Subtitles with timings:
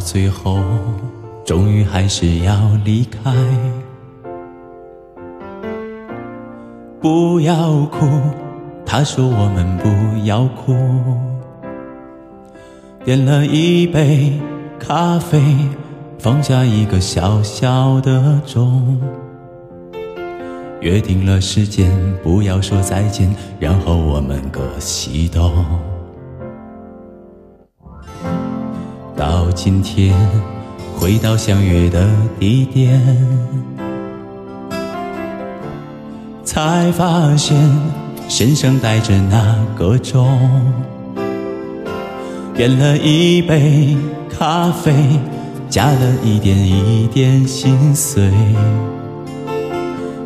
[0.00, 0.58] 到最后，
[1.44, 2.54] 终于还是要
[2.86, 3.30] 离开。
[7.02, 8.06] 不要哭，
[8.86, 10.74] 他说我们不要哭。
[13.04, 14.32] 点了一杯
[14.78, 15.38] 咖啡，
[16.18, 18.98] 放下一个小小的钟，
[20.80, 21.90] 约定了时间，
[22.22, 25.52] 不要说再见，然后我们各西东。
[29.52, 30.14] 今天，
[30.96, 33.00] 回到相约的地点，
[36.44, 37.56] 才发现
[38.28, 40.26] 身上带着那个钟。
[42.54, 43.96] 点了一杯
[44.28, 44.92] 咖啡，
[45.68, 48.30] 加了一点一点心碎。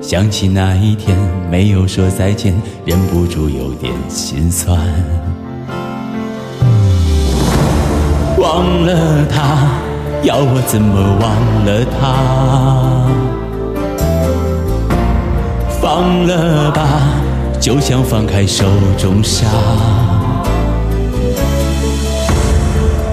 [0.00, 1.16] 想起那一天
[1.50, 4.78] 没有说再见，忍不住有点心酸。
[8.44, 9.70] 忘了他，
[10.22, 12.12] 要我怎么忘了他？
[15.80, 16.82] 放了吧，
[17.58, 18.66] 就像放开手
[18.98, 19.46] 中沙。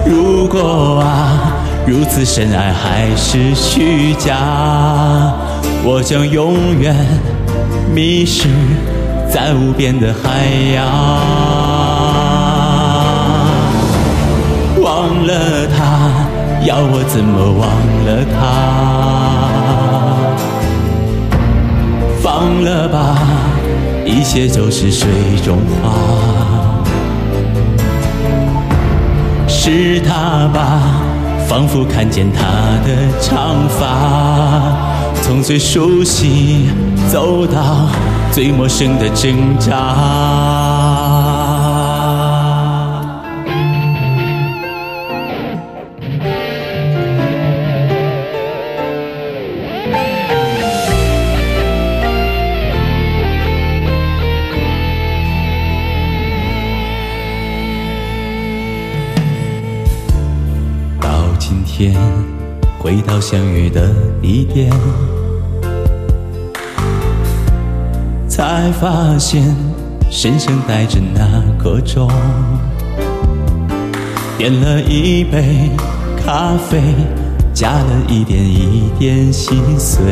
[0.04, 1.54] 如果啊，
[1.86, 4.36] 如此深爱还是虚假，
[5.82, 6.94] 我将永远
[7.94, 8.48] 迷失
[9.32, 10.44] 在无边的海
[10.74, 11.81] 洋。
[15.02, 15.98] 忘了他，
[16.64, 17.66] 要我怎么忘
[18.06, 18.38] 了他？
[22.22, 23.18] 放了吧，
[24.06, 25.08] 一切都是水
[25.44, 25.90] 中花。
[29.48, 31.02] 是他吧，
[31.48, 32.44] 仿佛看见他
[32.86, 34.76] 的长发，
[35.20, 36.68] 从最熟悉
[37.10, 37.88] 走到
[38.30, 40.61] 最陌生的挣扎。
[61.74, 61.94] 天
[62.78, 63.88] 回到相遇的
[64.20, 64.70] 地点，
[68.28, 69.42] 才发现
[70.10, 72.10] 身上带着那个钟。
[74.36, 75.70] 点了一杯
[76.22, 76.78] 咖啡，
[77.54, 80.04] 加了一点一点心碎。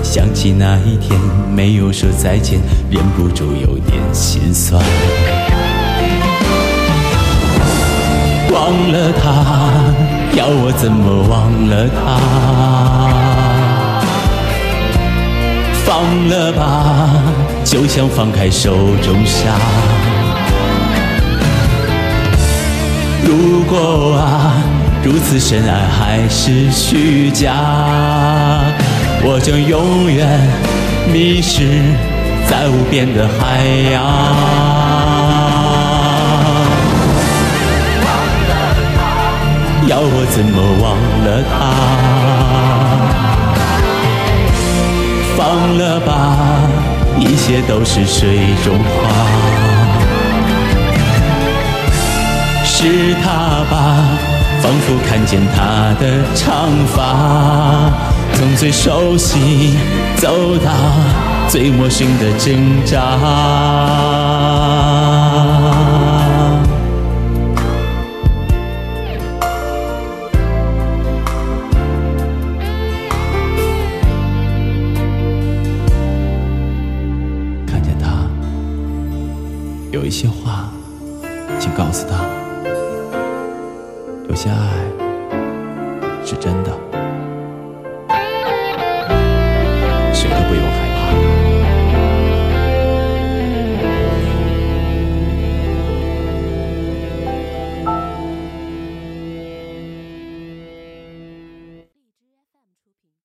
[0.00, 1.18] 想起那一天
[1.52, 4.80] 没有说再见，忍不住有点心酸。
[8.66, 9.94] 忘了他，
[10.36, 12.18] 要我怎么忘了他？
[15.84, 17.22] 放了吧，
[17.64, 19.54] 就像放开手中沙。
[23.24, 24.54] 如果啊，
[25.04, 27.54] 如此深爱还是虚假，
[29.22, 30.26] 我将永远
[31.12, 31.68] 迷失
[32.50, 34.75] 在无边的海洋。
[39.86, 41.54] 要我怎么忘了他？
[45.36, 45.38] 放
[45.78, 46.10] 了吧，
[47.20, 48.84] 一切都是水中花。
[52.64, 53.74] 是他吧，
[54.60, 56.04] 仿佛看见他的
[56.34, 57.92] 长发，
[58.34, 59.78] 从最熟悉
[60.16, 60.70] 走到
[61.48, 63.16] 最陌生的挣扎。
[79.96, 80.68] 有一些话，
[81.58, 82.22] 请告诉他，
[84.28, 84.56] 有些爱
[86.22, 86.85] 是真的。